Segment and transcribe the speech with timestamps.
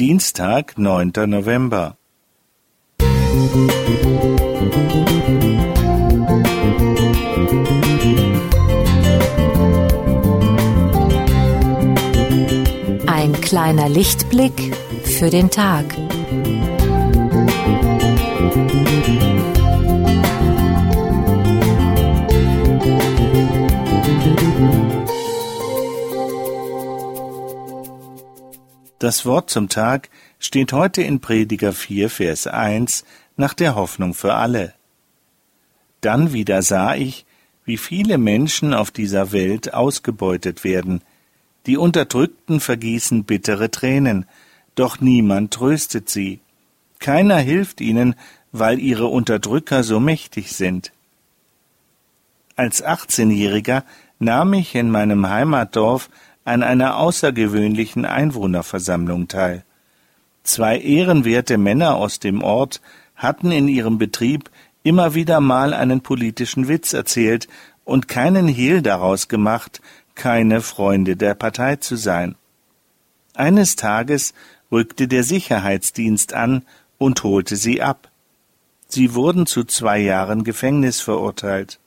[0.00, 1.12] Dienstag, 9.
[1.26, 1.98] November.
[13.06, 14.74] Ein kleiner Lichtblick
[15.04, 15.84] für den Tag.
[29.00, 34.34] Das Wort zum Tag steht heute in Prediger 4, Vers 1 nach der Hoffnung für
[34.34, 34.74] alle.
[36.02, 37.24] Dann wieder sah ich,
[37.64, 41.00] wie viele Menschen auf dieser Welt ausgebeutet werden.
[41.64, 44.26] Die Unterdrückten vergießen bittere Tränen,
[44.74, 46.40] doch niemand tröstet sie.
[46.98, 48.14] Keiner hilft ihnen,
[48.52, 50.92] weil ihre Unterdrücker so mächtig sind.
[52.54, 53.82] Als 18-Jähriger
[54.18, 56.10] nahm ich in meinem Heimatdorf
[56.44, 59.64] an einer außergewöhnlichen Einwohnerversammlung teil.
[60.42, 62.80] Zwei ehrenwerte Männer aus dem Ort
[63.14, 64.50] hatten in ihrem Betrieb
[64.82, 67.48] immer wieder mal einen politischen Witz erzählt
[67.84, 69.80] und keinen Hehl daraus gemacht,
[70.14, 72.36] keine Freunde der Partei zu sein.
[73.34, 74.34] Eines Tages
[74.72, 76.64] rückte der Sicherheitsdienst an
[76.98, 78.10] und holte sie ab.
[78.88, 81.78] Sie wurden zu zwei Jahren Gefängnis verurteilt.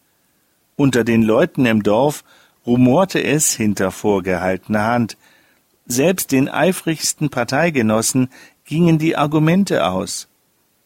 [0.76, 2.24] Unter den Leuten im Dorf
[2.66, 5.18] rumorte es hinter vorgehaltener Hand.
[5.86, 8.30] Selbst den eifrigsten Parteigenossen
[8.66, 10.28] gingen die Argumente aus.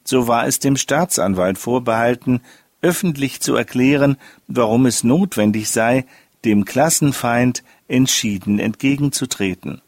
[0.04, 2.42] So war es dem Staatsanwalt vorbehalten,
[2.82, 4.18] öffentlich zu erklären,
[4.48, 6.06] warum es notwendig sei,
[6.46, 9.82] dem Klassenfeind entschieden entgegenzutreten.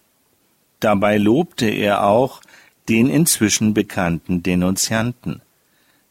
[0.80, 2.42] Dabei lobte er auch
[2.88, 5.42] den inzwischen bekannten Denunzianten.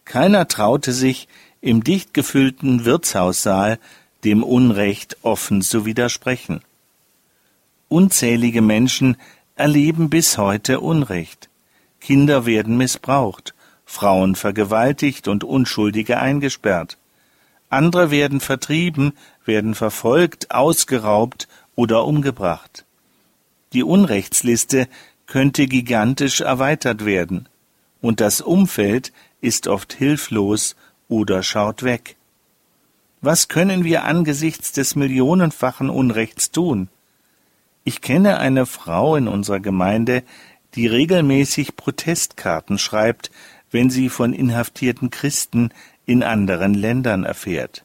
[0.04, 1.28] Keiner traute sich,
[1.60, 3.78] im dicht gefüllten Wirtshaussaal
[4.24, 6.60] dem Unrecht offen zu widersprechen.
[7.88, 9.16] Unzählige Menschen
[9.54, 11.48] erleben bis heute Unrecht.
[12.00, 16.98] Kinder werden missbraucht, Frauen vergewaltigt und Unschuldige eingesperrt.
[17.70, 19.12] Andere werden vertrieben,
[19.44, 22.84] werden verfolgt, ausgeraubt oder umgebracht.
[23.72, 24.88] Die Unrechtsliste
[25.26, 27.48] könnte gigantisch erweitert werden,
[28.00, 30.76] und das Umfeld ist oft hilflos
[31.08, 32.17] oder schaut weg.
[33.28, 36.88] Was können wir angesichts des millionenfachen Unrechts tun?
[37.84, 40.22] Ich kenne eine Frau in unserer Gemeinde,
[40.74, 43.30] die regelmäßig Protestkarten schreibt,
[43.70, 45.74] wenn sie von inhaftierten Christen
[46.06, 47.84] in anderen Ländern erfährt.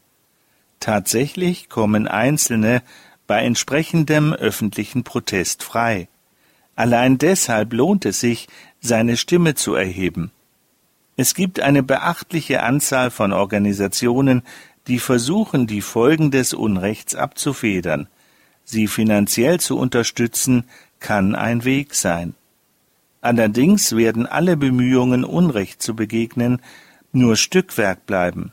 [0.79, 2.81] Tatsächlich kommen Einzelne
[3.27, 6.07] bei entsprechendem öffentlichen Protest frei.
[6.77, 8.47] Allein deshalb lohnt es sich,
[8.79, 10.31] seine Stimme zu erheben.
[11.15, 14.41] Es gibt eine beachtliche Anzahl von Organisationen,
[14.87, 18.07] die versuchen, die Folgen des Unrechts abzufedern.
[18.65, 20.65] Sie finanziell zu unterstützen,
[20.99, 22.35] kann ein Weg sein.
[23.21, 26.61] Allerdings werden alle Bemühungen, Unrecht zu begegnen,
[27.13, 28.51] nur Stückwerk bleiben.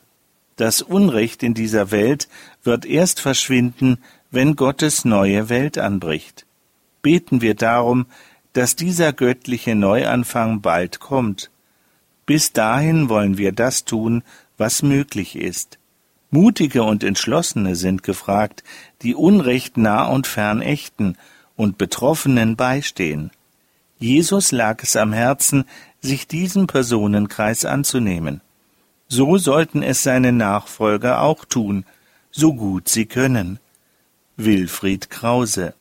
[0.55, 2.29] Das Unrecht in dieser Welt
[2.63, 3.99] wird erst verschwinden,
[4.31, 6.47] wenn Gottes neue Welt anbricht.
[7.03, 8.07] Beten wir darum,
[8.53, 11.51] dass dieser göttliche Neuanfang bald kommt.
[12.27, 14.23] Bis dahin wollen wir das tun,
[14.57, 15.80] was möglich ist.
[16.31, 18.63] Mutige und Entschlossene sind gefragt,
[19.03, 21.19] die Unrecht nah und fern ächten
[21.57, 23.31] und Betroffenen beistehen.
[23.99, 25.65] Jesus lag es am Herzen,
[26.01, 28.41] sich diesem Personenkreis anzunehmen.
[29.09, 31.85] So sollten es seine Nachfolger auch tun,
[32.31, 33.59] so gut sie können.
[34.37, 35.75] Wilfried Krause